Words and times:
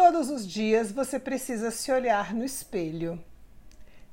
Todos 0.00 0.30
os 0.30 0.46
dias 0.46 0.92
você 0.92 1.18
precisa 1.18 1.72
se 1.72 1.90
olhar 1.90 2.32
no 2.32 2.44
espelho. 2.44 3.20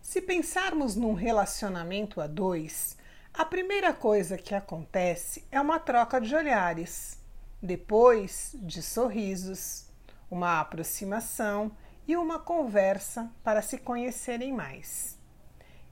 Se 0.02 0.20
pensarmos 0.20 0.96
num 0.96 1.14
relacionamento 1.14 2.20
a 2.20 2.26
dois, 2.26 2.98
a 3.32 3.46
primeira 3.46 3.94
coisa 3.94 4.36
que 4.36 4.56
acontece 4.56 5.46
é 5.52 5.62
uma 5.62 5.78
troca 5.78 6.20
de 6.20 6.34
olhares, 6.36 7.20
depois 7.62 8.56
de 8.64 8.82
sorrisos, 8.82 9.86
uma 10.30 10.60
aproximação 10.60 11.72
e 12.08 12.18
uma 12.18 12.40
conversa 12.40 13.32
para 13.44 13.62
se 13.62 13.78
conhecerem 13.78 14.52
mais. 14.52 15.20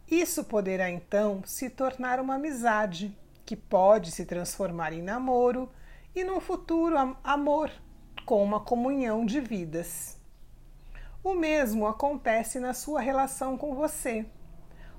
Isso 0.10 0.44
poderá 0.44 0.90
então 0.90 1.44
se 1.46 1.70
tornar 1.70 2.20
uma 2.20 2.34
amizade 2.34 3.16
que 3.46 3.56
pode 3.56 4.10
se 4.10 4.26
transformar 4.26 4.92
em 4.92 5.04
namoro 5.04 5.72
e, 6.16 6.24
num 6.24 6.40
futuro, 6.40 7.16
amor 7.24 7.70
com 8.26 8.44
uma 8.44 8.60
comunhão 8.60 9.26
de 9.26 9.40
vidas. 9.40 10.18
O 11.24 11.34
mesmo 11.34 11.88
acontece 11.88 12.60
na 12.60 12.74
sua 12.74 13.00
relação 13.00 13.58
com 13.58 13.74
você. 13.76 14.26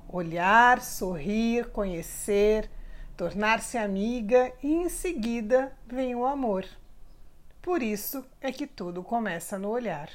Olhar, 0.08 0.80
sorrir, 0.80 1.70
conhecer, 1.70 2.70
tornar-se 3.16 3.76
amiga 3.76 4.52
e 4.62 4.72
em 4.72 4.88
seguida 4.88 5.76
vem 5.86 6.14
o 6.14 6.24
amor. 6.24 6.64
Por 7.60 7.82
isso 7.82 8.24
é 8.40 8.52
que 8.52 8.66
tudo 8.66 9.02
começa 9.02 9.58
no 9.58 9.68
olhar. 9.68 10.10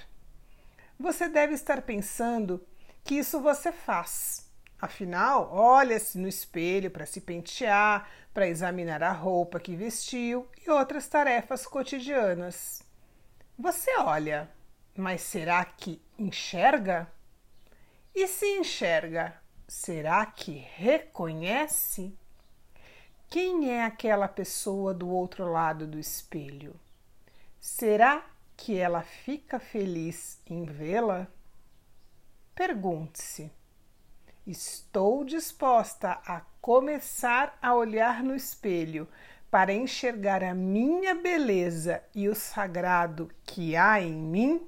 Você 0.99 1.29
deve 1.29 1.53
estar 1.53 1.81
pensando 1.81 2.65
que 3.03 3.15
isso 3.15 3.39
você 3.39 3.71
faz. 3.71 4.49
Afinal, 4.81 5.49
olha-se 5.51 6.17
no 6.17 6.27
espelho 6.27 6.89
para 6.89 7.05
se 7.05 7.19
pentear, 7.19 8.09
para 8.33 8.47
examinar 8.47 9.03
a 9.03 9.11
roupa 9.11 9.59
que 9.59 9.75
vestiu 9.75 10.47
e 10.65 10.69
outras 10.69 11.07
tarefas 11.07 11.65
cotidianas. 11.65 12.87
Você 13.61 13.93
olha, 13.97 14.49
mas 14.95 15.19
será 15.19 15.65
que 15.65 16.01
enxerga? 16.17 17.11
E 18.15 18.25
se 18.25 18.45
enxerga, 18.57 19.37
será 19.67 20.25
que 20.25 20.53
reconhece? 20.53 22.17
Quem 23.29 23.69
é 23.69 23.83
aquela 23.83 24.29
pessoa 24.29 24.93
do 24.93 25.09
outro 25.09 25.51
lado 25.51 25.85
do 25.85 25.99
espelho? 25.99 26.79
Será 27.59 28.25
que 28.55 28.77
ela 28.77 29.01
fica 29.01 29.59
feliz 29.59 30.41
em 30.45 30.63
vê-la? 30.63 31.27
Pergunte-se: 32.55 33.51
estou 34.47 35.25
disposta 35.25 36.11
a 36.25 36.43
começar 36.61 37.59
a 37.61 37.75
olhar 37.75 38.23
no 38.23 38.33
espelho 38.33 39.05
para 39.49 39.73
enxergar 39.73 40.43
a 40.43 40.53
minha 40.53 41.15
beleza 41.15 42.03
e 42.13 42.27
o 42.27 42.35
sagrado 42.35 43.29
que 43.45 43.75
há 43.75 44.01
em 44.01 44.13
mim? 44.13 44.67